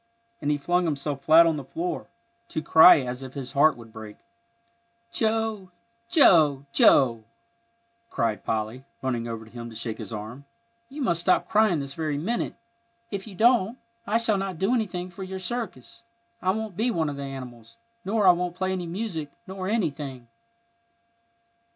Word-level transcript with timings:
and 0.41 0.49
he 0.49 0.57
flung 0.57 0.85
himself 0.85 1.21
flat 1.21 1.45
on 1.45 1.57
the 1.57 1.63
floor, 1.63 2.07
to 2.47 2.59
cry 2.59 3.01
as 3.01 3.21
if 3.21 3.35
his 3.35 3.51
heart 3.51 3.77
would 3.77 3.93
break. 3.93 4.17
"Joe, 5.11 5.69
Joe," 6.09 7.23
cried 8.09 8.43
Polly, 8.43 8.83
running 9.03 9.27
over 9.27 9.45
to 9.45 9.51
him 9.51 9.69
to 9.69 9.75
shake 9.75 9.99
his 9.99 10.11
arm, 10.11 10.45
"you 10.89 11.03
must 11.03 11.21
stop 11.21 11.47
crying 11.47 11.79
this 11.81 11.93
very 11.93 12.17
minute. 12.17 12.55
If 13.11 13.27
you 13.27 13.35
don't, 13.35 13.77
I 14.07 14.17
shall 14.17 14.39
not 14.39 14.57
do 14.57 14.73
anything 14.73 15.11
for 15.11 15.21
your 15.21 15.37
circus. 15.37 16.01
I 16.41 16.49
won't 16.49 16.75
be 16.75 16.89
one 16.89 17.07
of 17.07 17.17
the 17.17 17.21
animals, 17.21 17.77
nor 18.03 18.25
I 18.25 18.31
won't 18.31 18.55
play 18.55 18.71
any 18.71 18.87
music, 18.87 19.29
nor 19.45 19.67
anything." 19.69 20.27